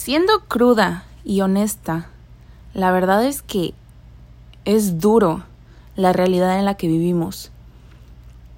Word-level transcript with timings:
Siendo 0.00 0.44
cruda 0.46 1.02
y 1.24 1.40
honesta, 1.40 2.06
la 2.72 2.92
verdad 2.92 3.24
es 3.24 3.42
que 3.42 3.74
es 4.64 5.00
duro 5.00 5.42
la 5.96 6.12
realidad 6.12 6.56
en 6.56 6.66
la 6.66 6.76
que 6.76 6.86
vivimos. 6.86 7.50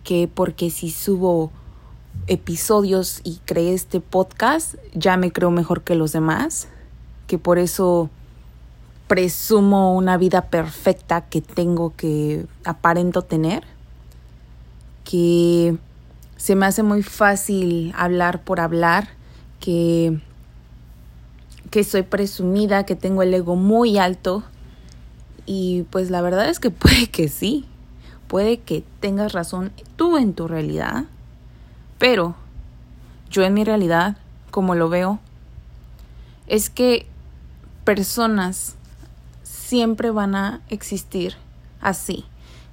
Que 0.04 0.28
porque 0.28 0.68
si 0.68 0.90
subo 0.90 1.50
episodios 2.26 3.22
y 3.24 3.40
creé 3.46 3.72
este 3.72 4.00
podcast, 4.00 4.74
ya 4.92 5.16
me 5.16 5.32
creo 5.32 5.50
mejor 5.50 5.82
que 5.82 5.94
los 5.94 6.12
demás. 6.12 6.68
Que 7.26 7.38
por 7.38 7.58
eso 7.58 8.10
presumo 9.08 9.96
una 9.96 10.18
vida 10.18 10.42
perfecta 10.42 11.22
que 11.22 11.40
tengo 11.40 11.96
que 11.96 12.44
aparento 12.64 13.22
tener. 13.22 13.64
Que 15.04 15.78
se 16.36 16.54
me 16.54 16.66
hace 16.66 16.82
muy 16.82 17.02
fácil 17.02 17.94
hablar 17.96 18.44
por 18.44 18.60
hablar. 18.60 19.08
Que 19.58 20.20
que 21.70 21.84
soy 21.84 22.02
presumida, 22.02 22.84
que 22.84 22.96
tengo 22.96 23.22
el 23.22 23.32
ego 23.32 23.56
muy 23.56 23.98
alto. 23.98 24.42
Y 25.46 25.84
pues 25.90 26.10
la 26.10 26.20
verdad 26.20 26.48
es 26.48 26.60
que 26.60 26.70
puede 26.70 27.08
que 27.08 27.28
sí, 27.28 27.64
puede 28.28 28.58
que 28.58 28.84
tengas 29.00 29.32
razón 29.32 29.72
tú 29.96 30.16
en 30.16 30.34
tu 30.34 30.48
realidad, 30.48 31.04
pero 31.98 32.34
yo 33.30 33.42
en 33.42 33.54
mi 33.54 33.64
realidad, 33.64 34.16
como 34.50 34.74
lo 34.74 34.88
veo, 34.88 35.20
es 36.46 36.70
que 36.70 37.06
personas 37.84 38.74
siempre 39.42 40.10
van 40.10 40.34
a 40.34 40.60
existir 40.68 41.34
así. 41.80 42.24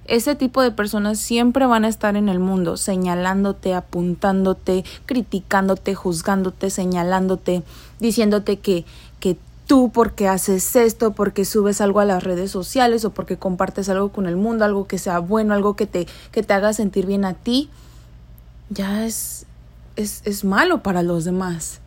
Ese 0.07 0.35
tipo 0.35 0.61
de 0.61 0.71
personas 0.71 1.20
siempre 1.20 1.66
van 1.66 1.84
a 1.84 1.89
estar 1.89 2.16
en 2.16 2.29
el 2.29 2.39
mundo 2.39 2.77
señalándote, 2.77 3.73
apuntándote, 3.73 4.85
criticándote, 5.05 5.95
juzgándote, 5.95 6.70
señalándote, 6.70 7.63
diciéndote 7.99 8.59
que, 8.59 8.85
que 9.20 9.38
tú 9.67 9.91
porque 9.91 10.30
haces 10.30 10.75
esto, 10.77 11.11
porque 11.11 11.43
subes 11.43 11.81
algo 11.81 11.99
a 11.99 12.05
las 12.05 12.23
redes 12.23 12.49
sociales 12.49 13.03
o 13.03 13.09
porque 13.09 13.38
compartes 13.38 13.89
algo 13.89 14.14
con 14.14 14.27
el 14.27 14.38
mundo, 14.38 14.64
algo 14.64 14.88
que 14.88 14.97
sea 14.97 15.19
bueno, 15.19 15.53
algo 15.53 15.75
que 15.75 15.86
te, 15.86 16.08
que 16.31 16.42
te 16.42 16.53
haga 16.53 16.71
sentir 16.71 17.05
bien 17.05 17.25
a 17.25 17.33
ti, 17.33 17.69
ya 18.69 19.05
es, 19.05 19.45
es, 19.97 20.21
es 20.23 20.45
malo 20.45 20.83
para 20.83 21.03
los 21.03 21.25
demás. 21.25 21.81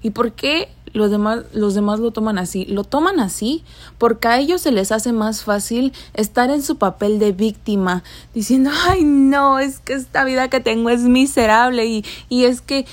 ¿Y 0.00 0.10
por 0.10 0.32
qué 0.32 0.70
los 0.96 1.10
demás, 1.10 1.40
los 1.52 1.74
demás 1.74 2.00
lo 2.00 2.10
toman 2.10 2.38
así? 2.38 2.64
Lo 2.64 2.82
toman 2.82 3.20
así 3.20 3.62
porque 3.98 4.28
a 4.28 4.38
ellos 4.38 4.62
se 4.62 4.72
les 4.72 4.92
hace 4.92 5.12
más 5.12 5.44
fácil 5.44 5.92
estar 6.14 6.50
en 6.50 6.62
su 6.62 6.78
papel 6.78 7.18
de 7.18 7.32
víctima, 7.32 8.02
diciendo, 8.32 8.70
ay 8.86 9.04
no, 9.04 9.58
es 9.58 9.78
que 9.78 9.92
esta 9.92 10.24
vida 10.24 10.48
que 10.48 10.60
tengo 10.60 10.88
es 10.88 11.02
miserable 11.02 11.84
y, 11.84 12.04
y 12.30 12.44
es 12.44 12.62
que 12.62 12.86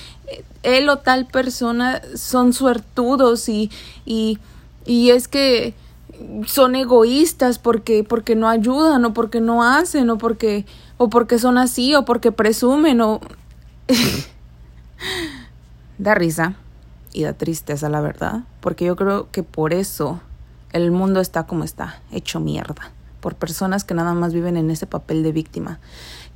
él 0.64 0.90
o 0.90 0.98
tal 0.98 1.28
persona 1.28 2.02
son 2.16 2.52
suertudos 2.52 3.48
y, 3.48 3.72
y, 4.06 4.38
y 4.86 5.12
es 5.12 5.30
que 5.30 5.74
son 6.46 6.76
egoístas 6.76 7.58
porque, 7.58 8.04
porque 8.04 8.36
no 8.36 8.50
ayudan 8.50 9.06
o 9.06 9.14
porque 9.14 9.40
no 9.40 9.64
hacen 9.64 10.10
o 10.10 10.18
porque, 10.18 10.66
o 10.98 11.10
porque 11.10 11.40
son 11.40 11.58
así 11.58 11.96
o 11.96 12.04
porque 12.04 12.34
presumen 12.34 13.00
o... 13.00 13.22
da 15.98 16.16
risa 16.16 16.58
y 17.14 17.24
da 17.24 17.34
tristeza, 17.34 17.90
la 17.90 18.02
verdad, 18.02 18.42
porque 18.60 18.86
yo 18.86 18.96
creo 18.96 19.30
que 19.32 19.44
por 19.44 19.74
eso 19.74 20.20
el 20.72 20.92
mundo 20.92 21.20
está 21.20 21.46
como 21.46 21.64
está, 21.64 22.02
hecho 22.12 22.40
mierda, 22.40 22.92
por 23.22 23.36
personas 23.36 23.84
que 23.84 23.94
nada 23.94 24.14
más 24.14 24.34
viven 24.34 24.58
en 24.58 24.72
ese 24.72 24.88
papel 24.88 25.24
de 25.24 25.32
víctima, 25.32 25.80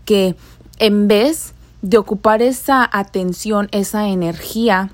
que 0.05 0.35
en 0.79 1.07
vez 1.07 1.53
de 1.81 1.97
ocupar 1.97 2.41
esa 2.41 2.87
atención, 2.91 3.67
esa 3.71 4.07
energía 4.07 4.91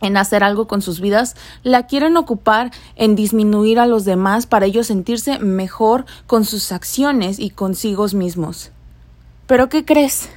en 0.00 0.16
hacer 0.16 0.42
algo 0.42 0.66
con 0.66 0.82
sus 0.82 1.00
vidas, 1.00 1.36
la 1.62 1.86
quieren 1.86 2.16
ocupar 2.16 2.72
en 2.96 3.14
disminuir 3.14 3.78
a 3.78 3.86
los 3.86 4.04
demás 4.04 4.46
para 4.46 4.66
ellos 4.66 4.88
sentirse 4.88 5.38
mejor 5.38 6.04
con 6.26 6.44
sus 6.44 6.72
acciones 6.72 7.38
y 7.38 7.50
consigo 7.50 8.06
mismos. 8.08 8.72
Pero 9.46 9.68
¿qué 9.68 9.84
crees? 9.84 10.28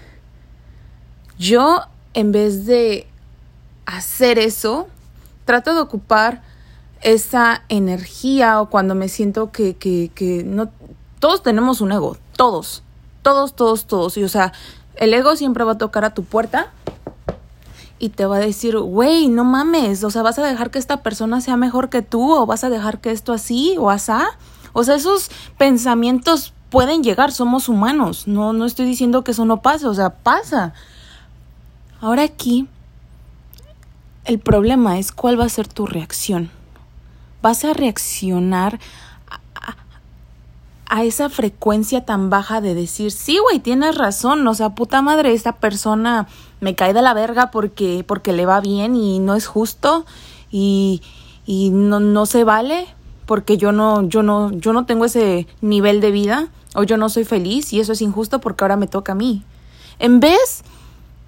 Yo, 1.39 1.81
en 2.13 2.31
vez 2.31 2.65
de 2.65 3.07
hacer 3.85 4.39
eso, 4.39 4.87
trato 5.45 5.73
de 5.73 5.81
ocupar 5.81 6.41
esa 7.01 7.63
energía 7.69 8.61
o 8.61 8.69
cuando 8.69 8.95
me 8.95 9.09
siento 9.09 9.51
que, 9.51 9.75
que, 9.75 10.11
que 10.13 10.43
no... 10.43 10.69
Todos 11.19 11.43
tenemos 11.43 11.81
un 11.81 11.91
ego, 11.91 12.17
todos, 12.35 12.83
todos, 13.21 13.55
todos, 13.55 13.85
todos. 13.85 14.17
Y 14.17 14.23
o 14.23 14.29
sea, 14.29 14.53
el 14.95 15.13
ego 15.13 15.35
siempre 15.35 15.63
va 15.63 15.73
a 15.73 15.77
tocar 15.77 16.05
a 16.05 16.13
tu 16.13 16.23
puerta 16.23 16.71
y 17.97 18.09
te 18.09 18.25
va 18.25 18.37
a 18.37 18.39
decir, 18.39 18.77
güey, 18.77 19.29
no 19.29 19.43
mames, 19.43 20.03
o 20.03 20.11
sea, 20.11 20.21
vas 20.21 20.37
a 20.37 20.45
dejar 20.45 20.69
que 20.69 20.79
esta 20.79 20.97
persona 20.97 21.41
sea 21.41 21.57
mejor 21.57 21.89
que 21.89 22.01
tú 22.01 22.33
o 22.33 22.45
vas 22.45 22.63
a 22.63 22.69
dejar 22.69 22.99
que 22.99 23.11
esto 23.11 23.33
así 23.33 23.75
o 23.79 23.89
asá. 23.89 24.27
O 24.73 24.83
sea, 24.83 24.95
esos 24.95 25.31
pensamientos 25.57 26.53
pueden 26.69 27.03
llegar, 27.03 27.31
somos 27.31 27.69
humanos, 27.69 28.27
no, 28.27 28.51
no 28.51 28.65
estoy 28.65 28.85
diciendo 28.85 29.23
que 29.23 29.31
eso 29.31 29.45
no 29.45 29.61
pase, 29.61 29.87
o 29.87 29.93
sea, 29.93 30.09
pasa. 30.09 30.73
Ahora 32.01 32.23
aquí 32.23 32.67
el 34.25 34.39
problema 34.39 34.99
es 34.99 35.11
cuál 35.11 35.39
va 35.39 35.45
a 35.45 35.49
ser 35.49 35.67
tu 35.67 35.85
reacción. 35.85 36.49
¿Vas 37.41 37.63
a 37.63 37.73
reaccionar 37.73 38.79
a, 40.87 41.03
esa 41.03 41.29
frecuencia 41.29 42.05
tan 42.05 42.29
baja 42.29 42.61
de 42.61 42.73
decir, 42.73 43.11
sí, 43.11 43.37
güey, 43.37 43.59
tienes 43.59 43.95
razón, 43.95 44.47
o 44.47 44.53
sea, 44.53 44.69
puta 44.69 45.01
madre, 45.01 45.33
esta 45.33 45.53
persona 45.53 46.27
me 46.61 46.73
cae 46.73 46.93
de 46.93 47.01
la 47.01 47.13
verga 47.13 47.51
porque, 47.51 48.05
porque 48.07 48.31
le 48.31 48.45
va 48.45 48.61
bien 48.61 48.95
y 48.95 49.19
no 49.19 49.35
es 49.35 49.45
justo 49.45 50.05
y, 50.51 51.01
y 51.45 51.69
no, 51.71 51.99
no 51.99 52.25
se 52.25 52.43
vale 52.43 52.87
porque 53.25 53.57
yo 53.57 53.71
no, 53.71 54.07
yo 54.07 54.23
no, 54.23 54.51
yo 54.51 54.73
no 54.73 54.85
tengo 54.85 55.05
ese 55.05 55.47
nivel 55.59 55.99
de 55.99 56.11
vida 56.11 56.47
o 56.75 56.83
yo 56.83 56.97
no 56.97 57.09
soy 57.09 57.25
feliz 57.25 57.73
y 57.73 57.79
eso 57.79 57.91
es 57.91 58.01
injusto 58.01 58.39
porque 58.39 58.63
ahora 58.63 58.77
me 58.77 58.87
toca 58.87 59.11
a 59.11 59.15
mí. 59.15 59.43
En 59.99 60.19
vez 60.19 60.63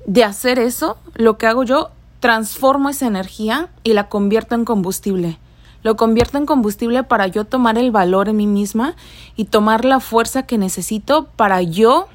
de 0.05 0.23
hacer 0.23 0.59
eso, 0.59 0.97
lo 1.15 1.37
que 1.37 1.47
hago 1.47 1.63
yo 1.63 1.89
transformo 2.19 2.89
esa 2.89 3.07
energía 3.07 3.69
y 3.83 3.93
la 3.93 4.09
convierto 4.09 4.55
en 4.55 4.65
combustible. 4.65 5.37
Lo 5.83 5.95
convierto 5.95 6.37
en 6.37 6.45
combustible 6.45 7.03
para 7.03 7.27
yo 7.27 7.45
tomar 7.45 7.77
el 7.77 7.91
valor 7.91 8.29
en 8.29 8.37
mí 8.37 8.47
misma 8.47 8.95
y 9.35 9.45
tomar 9.45 9.85
la 9.85 9.99
fuerza 9.99 10.43
que 10.43 10.57
necesito 10.57 11.27
para 11.35 11.61
yo 11.61 12.07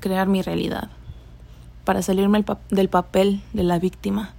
crear 0.00 0.28
mi 0.28 0.42
realidad, 0.42 0.90
para 1.84 2.02
salirme 2.02 2.44
del 2.70 2.88
papel 2.88 3.42
de 3.52 3.62
la 3.64 3.78
víctima, 3.78 4.34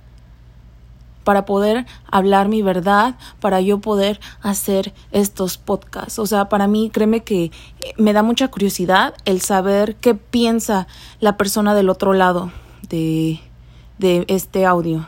para 1.24 1.46
poder 1.46 1.86
hablar 2.10 2.50
mi 2.50 2.62
verdad, 2.62 3.16
para 3.40 3.62
yo 3.62 3.80
poder 3.80 4.20
hacer 4.42 4.94
estos 5.12 5.58
podcasts. 5.58 6.20
O 6.20 6.26
sea, 6.26 6.50
para 6.50 6.68
mí, 6.68 6.90
créeme 6.92 7.24
que 7.24 7.52
me 7.98 8.14
da 8.14 8.24
mucha 8.24 8.48
curiosidad 8.48 9.14
el 9.26 9.42
saber 9.42 9.96
qué 9.96 10.16
piensa 10.16 10.88
la 11.20 11.38
persona 11.38 11.76
del 11.76 11.90
otro 11.90 12.14
lado 12.14 12.52
de 12.90 13.40
de 14.02 14.26
este 14.28 14.66
audio. 14.66 15.08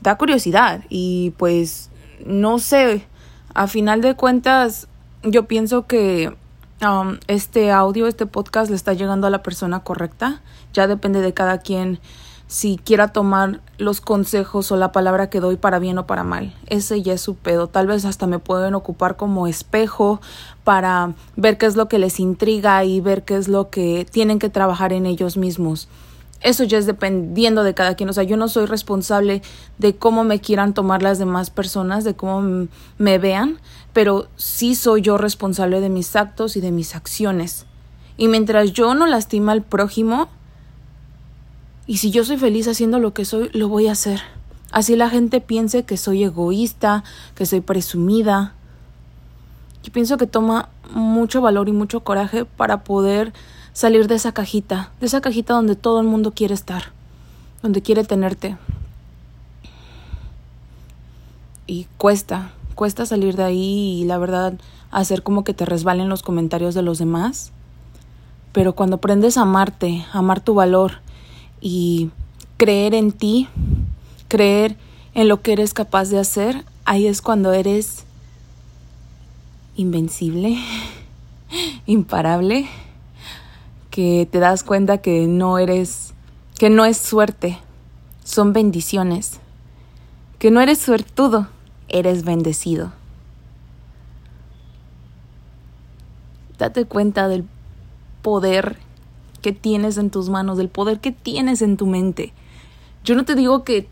Da 0.00 0.16
curiosidad 0.16 0.84
y 0.88 1.34
pues 1.36 1.90
no 2.24 2.58
sé, 2.58 3.04
a 3.52 3.66
final 3.66 4.00
de 4.00 4.14
cuentas 4.14 4.86
yo 5.22 5.46
pienso 5.46 5.86
que 5.86 6.34
um, 6.82 7.18
este 7.26 7.72
audio, 7.72 8.06
este 8.06 8.26
podcast 8.26 8.70
le 8.70 8.76
está 8.76 8.92
llegando 8.92 9.26
a 9.26 9.30
la 9.30 9.42
persona 9.42 9.80
correcta. 9.80 10.40
Ya 10.72 10.86
depende 10.86 11.20
de 11.20 11.34
cada 11.34 11.58
quien 11.58 11.98
si 12.46 12.76
quiera 12.76 13.08
tomar 13.08 13.60
los 13.78 14.00
consejos 14.00 14.70
o 14.70 14.76
la 14.76 14.92
palabra 14.92 15.28
que 15.28 15.40
doy 15.40 15.56
para 15.56 15.80
bien 15.80 15.98
o 15.98 16.06
para 16.06 16.22
mal. 16.22 16.54
Ese 16.66 17.02
ya 17.02 17.14
es 17.14 17.20
su 17.20 17.34
pedo. 17.34 17.66
Tal 17.66 17.86
vez 17.88 18.04
hasta 18.04 18.26
me 18.28 18.38
pueden 18.38 18.74
ocupar 18.74 19.16
como 19.16 19.48
espejo 19.48 20.20
para 20.62 21.14
ver 21.36 21.58
qué 21.58 21.66
es 21.66 21.74
lo 21.74 21.88
que 21.88 21.98
les 21.98 22.20
intriga 22.20 22.84
y 22.84 23.00
ver 23.00 23.24
qué 23.24 23.36
es 23.36 23.48
lo 23.48 23.70
que 23.70 24.06
tienen 24.08 24.38
que 24.38 24.50
trabajar 24.50 24.92
en 24.92 25.06
ellos 25.06 25.36
mismos 25.36 25.88
eso 26.40 26.64
ya 26.64 26.78
es 26.78 26.86
dependiendo 26.86 27.64
de 27.64 27.74
cada 27.74 27.94
quien. 27.94 28.08
O 28.08 28.12
sea, 28.12 28.24
yo 28.24 28.36
no 28.36 28.48
soy 28.48 28.66
responsable 28.66 29.42
de 29.78 29.96
cómo 29.96 30.24
me 30.24 30.40
quieran 30.40 30.74
tomar 30.74 31.02
las 31.02 31.18
demás 31.18 31.50
personas, 31.50 32.04
de 32.04 32.14
cómo 32.14 32.68
me 32.98 33.18
vean, 33.18 33.58
pero 33.92 34.28
sí 34.36 34.74
soy 34.74 35.02
yo 35.02 35.18
responsable 35.18 35.80
de 35.80 35.88
mis 35.88 36.16
actos 36.16 36.56
y 36.56 36.60
de 36.60 36.70
mis 36.70 36.94
acciones. 36.94 37.66
Y 38.16 38.28
mientras 38.28 38.72
yo 38.72 38.94
no 38.94 39.06
lastima 39.06 39.52
al 39.52 39.62
prójimo, 39.62 40.28
y 41.86 41.98
si 41.98 42.10
yo 42.10 42.24
soy 42.24 42.38
feliz 42.38 42.66
haciendo 42.68 42.98
lo 42.98 43.12
que 43.12 43.24
soy, 43.24 43.50
lo 43.52 43.68
voy 43.68 43.88
a 43.88 43.92
hacer. 43.92 44.20
Así 44.70 44.96
la 44.96 45.10
gente 45.10 45.40
piense 45.40 45.84
que 45.84 45.96
soy 45.96 46.24
egoísta, 46.24 47.04
que 47.34 47.46
soy 47.46 47.60
presumida. 47.60 48.54
Yo 49.82 49.92
pienso 49.92 50.16
que 50.16 50.26
toma 50.26 50.68
mucho 50.90 51.40
valor 51.40 51.68
y 51.68 51.72
mucho 51.72 52.00
coraje 52.00 52.44
para 52.44 52.84
poder 52.84 53.32
salir 53.74 54.06
de 54.06 54.14
esa 54.14 54.32
cajita, 54.32 54.90
de 55.00 55.06
esa 55.06 55.20
cajita 55.20 55.52
donde 55.52 55.76
todo 55.76 56.00
el 56.00 56.06
mundo 56.06 56.32
quiere 56.32 56.54
estar, 56.54 56.84
donde 57.62 57.82
quiere 57.82 58.04
tenerte. 58.04 58.56
Y 61.66 61.86
cuesta, 61.98 62.52
cuesta 62.74 63.04
salir 63.04 63.36
de 63.36 63.42
ahí 63.42 64.00
y 64.00 64.04
la 64.04 64.16
verdad 64.16 64.54
hacer 64.90 65.22
como 65.22 65.44
que 65.44 65.54
te 65.54 65.66
resbalen 65.66 66.08
los 66.08 66.22
comentarios 66.22 66.74
de 66.74 66.82
los 66.82 66.98
demás. 66.98 67.50
Pero 68.52 68.74
cuando 68.74 68.96
aprendes 68.96 69.36
a 69.36 69.42
amarte, 69.42 70.06
a 70.12 70.18
amar 70.18 70.40
tu 70.40 70.54
valor 70.54 71.00
y 71.60 72.10
creer 72.56 72.94
en 72.94 73.10
ti, 73.10 73.48
creer 74.28 74.76
en 75.14 75.26
lo 75.26 75.42
que 75.42 75.52
eres 75.52 75.74
capaz 75.74 76.10
de 76.10 76.20
hacer, 76.20 76.64
ahí 76.84 77.08
es 77.08 77.20
cuando 77.22 77.52
eres 77.52 78.04
invencible, 79.74 80.58
imparable, 81.86 82.68
que 83.94 84.28
te 84.28 84.40
das 84.40 84.64
cuenta 84.64 84.98
que 84.98 85.28
no 85.28 85.56
eres, 85.56 86.14
que 86.58 86.68
no 86.68 86.84
es 86.84 86.96
suerte, 86.96 87.60
son 88.24 88.52
bendiciones, 88.52 89.38
que 90.40 90.50
no 90.50 90.60
eres 90.60 90.80
suertudo, 90.80 91.46
eres 91.88 92.24
bendecido. 92.24 92.90
Date 96.58 96.86
cuenta 96.86 97.28
del 97.28 97.44
poder 98.20 98.78
que 99.42 99.52
tienes 99.52 99.96
en 99.96 100.10
tus 100.10 100.28
manos, 100.28 100.58
del 100.58 100.70
poder 100.70 100.98
que 100.98 101.12
tienes 101.12 101.62
en 101.62 101.76
tu 101.76 101.86
mente. 101.86 102.32
Yo 103.04 103.14
no 103.14 103.24
te 103.24 103.36
digo 103.36 103.62
que 103.62 103.86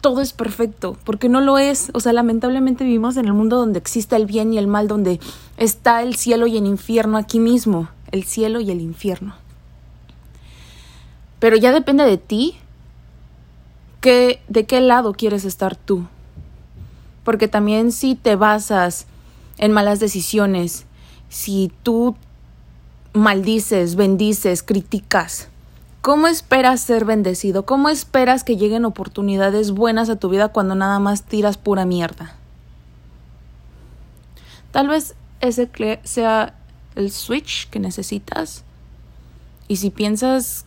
todo 0.00 0.20
es 0.20 0.32
perfecto, 0.32 0.96
porque 1.04 1.28
no 1.28 1.40
lo 1.40 1.58
es. 1.58 1.92
O 1.94 2.00
sea, 2.00 2.12
lamentablemente 2.12 2.82
vivimos 2.82 3.16
en 3.16 3.26
el 3.26 3.34
mundo 3.34 3.58
donde 3.58 3.78
existe 3.78 4.16
el 4.16 4.26
bien 4.26 4.52
y 4.52 4.58
el 4.58 4.66
mal, 4.66 4.88
donde 4.88 5.20
está 5.58 6.02
el 6.02 6.16
cielo 6.16 6.48
y 6.48 6.56
el 6.56 6.66
infierno 6.66 7.18
aquí 7.18 7.38
mismo, 7.38 7.88
el 8.10 8.24
cielo 8.24 8.58
y 8.58 8.72
el 8.72 8.80
infierno. 8.80 9.43
Pero 11.44 11.58
ya 11.58 11.72
depende 11.72 12.04
de 12.04 12.16
ti 12.16 12.56
que, 14.00 14.40
de 14.48 14.64
qué 14.64 14.80
lado 14.80 15.12
quieres 15.12 15.44
estar 15.44 15.76
tú. 15.76 16.06
Porque 17.22 17.48
también 17.48 17.92
si 17.92 18.14
te 18.14 18.34
basas 18.34 19.04
en 19.58 19.70
malas 19.70 20.00
decisiones, 20.00 20.86
si 21.28 21.70
tú 21.82 22.16
maldices, 23.12 23.94
bendices, 23.94 24.62
criticas, 24.62 25.48
¿Cómo 26.00 26.28
esperas 26.28 26.80
ser 26.80 27.04
bendecido? 27.04 27.66
¿Cómo 27.66 27.90
esperas 27.90 28.42
que 28.42 28.56
lleguen 28.56 28.86
oportunidades 28.86 29.70
buenas 29.70 30.08
a 30.08 30.16
tu 30.16 30.30
vida 30.30 30.48
cuando 30.48 30.74
nada 30.74 30.98
más 30.98 31.24
tiras 31.24 31.58
pura 31.58 31.84
mierda? 31.84 32.36
Tal 34.72 34.88
vez 34.88 35.14
ese 35.42 35.68
sea 36.04 36.54
el 36.94 37.10
switch 37.10 37.68
que 37.68 37.80
necesitas. 37.80 38.64
Y 39.68 39.76
si 39.76 39.90
piensas 39.90 40.64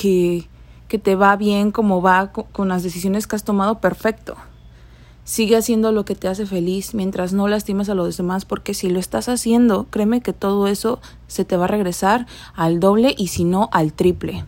que, 0.00 0.46
que 0.88 0.98
te 0.98 1.14
va 1.14 1.36
bien 1.36 1.72
como 1.72 2.02
va 2.02 2.30
con 2.30 2.68
las 2.68 2.82
decisiones 2.82 3.26
que 3.26 3.36
has 3.36 3.44
tomado, 3.44 3.80
perfecto. 3.80 4.36
Sigue 5.24 5.56
haciendo 5.56 5.90
lo 5.90 6.04
que 6.04 6.14
te 6.14 6.28
hace 6.28 6.46
feliz 6.46 6.94
mientras 6.94 7.32
no 7.32 7.48
lastimes 7.48 7.88
a 7.88 7.94
los 7.94 8.16
demás, 8.16 8.44
porque 8.44 8.74
si 8.74 8.90
lo 8.90 9.00
estás 9.00 9.28
haciendo, 9.28 9.86
créeme 9.90 10.20
que 10.20 10.32
todo 10.32 10.66
eso 10.68 11.00
se 11.26 11.44
te 11.44 11.56
va 11.56 11.64
a 11.64 11.68
regresar 11.68 12.26
al 12.54 12.78
doble 12.78 13.14
y 13.16 13.28
si 13.28 13.44
no 13.44 13.68
al 13.72 13.92
triple. 13.92 14.44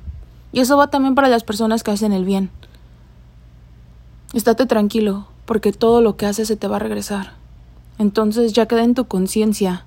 Y 0.52 0.60
eso 0.60 0.76
va 0.76 0.88
también 0.88 1.14
para 1.14 1.28
las 1.28 1.44
personas 1.44 1.82
que 1.82 1.90
hacen 1.90 2.12
el 2.12 2.24
bien. 2.24 2.50
Estate 4.34 4.66
tranquilo, 4.66 5.26
porque 5.46 5.72
todo 5.72 6.02
lo 6.02 6.16
que 6.16 6.26
haces 6.26 6.46
se 6.46 6.56
te 6.56 6.68
va 6.68 6.76
a 6.76 6.80
regresar. 6.80 7.32
Entonces 7.98 8.52
ya 8.52 8.66
queda 8.66 8.84
en 8.84 8.94
tu 8.94 9.06
conciencia 9.06 9.84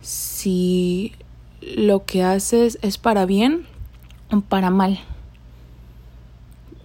si 0.00 1.12
lo 1.60 2.04
que 2.04 2.22
haces 2.22 2.78
es 2.82 2.98
para 2.98 3.26
bien 3.26 3.66
para 4.48 4.70
mal. 4.70 5.00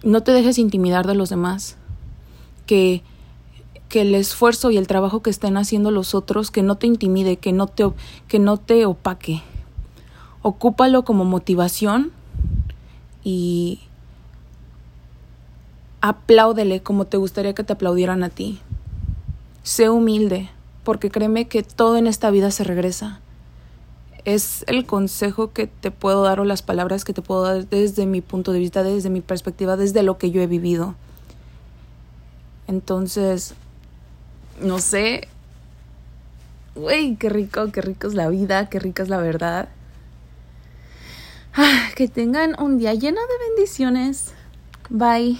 No 0.02 0.22
te 0.22 0.32
dejes 0.32 0.58
intimidar 0.58 1.06
de 1.06 1.14
los 1.14 1.30
demás 1.30 1.76
que, 2.66 3.02
que 3.88 4.02
el 4.02 4.14
esfuerzo 4.14 4.70
y 4.70 4.76
el 4.76 4.86
trabajo 4.86 5.22
que 5.22 5.30
estén 5.30 5.56
haciendo 5.56 5.90
los 5.90 6.14
otros, 6.14 6.50
que 6.50 6.62
no 6.62 6.76
te 6.76 6.86
intimide, 6.86 7.36
que 7.36 7.52
no 7.52 7.66
te, 7.66 7.90
que 8.28 8.38
no 8.38 8.56
te 8.56 8.86
opaque. 8.86 9.42
Ocúpalo 10.42 11.04
como 11.04 11.24
motivación 11.24 12.12
y 13.22 13.80
apláudele 16.00 16.82
como 16.82 17.06
te 17.06 17.16
gustaría 17.16 17.54
que 17.54 17.64
te 17.64 17.72
aplaudieran 17.72 18.22
a 18.24 18.28
ti. 18.28 18.60
Sé 19.62 19.88
humilde, 19.88 20.50
porque 20.82 21.10
créeme 21.10 21.48
que 21.48 21.62
todo 21.62 21.96
en 21.96 22.06
esta 22.06 22.30
vida 22.30 22.50
se 22.50 22.64
regresa. 22.64 23.20
Es 24.24 24.64
el 24.68 24.86
consejo 24.86 25.52
que 25.52 25.66
te 25.66 25.90
puedo 25.90 26.22
dar 26.22 26.40
o 26.40 26.44
las 26.44 26.62
palabras 26.62 27.04
que 27.04 27.12
te 27.12 27.22
puedo 27.22 27.42
dar 27.42 27.68
desde 27.68 28.06
mi 28.06 28.20
punto 28.20 28.52
de 28.52 28.58
vista, 28.58 28.82
desde 28.82 29.10
mi 29.10 29.20
perspectiva, 29.20 29.76
desde 29.76 30.02
lo 30.02 30.16
que 30.16 30.30
yo 30.30 30.40
he 30.40 30.46
vivido. 30.46 30.94
Entonces, 32.66 33.54
no 34.60 34.78
sé. 34.78 35.28
Güey, 36.74 37.16
qué 37.16 37.28
rico, 37.28 37.70
qué 37.70 37.82
rico 37.82 38.06
es 38.06 38.14
la 38.14 38.28
vida, 38.28 38.68
qué 38.68 38.78
rica 38.78 39.02
es 39.02 39.08
la 39.08 39.18
verdad. 39.18 39.68
Ah, 41.54 41.90
que 41.94 42.08
tengan 42.08 42.56
un 42.60 42.78
día 42.78 42.94
lleno 42.94 43.20
de 43.20 43.48
bendiciones. 43.48 44.32
Bye. 44.90 45.38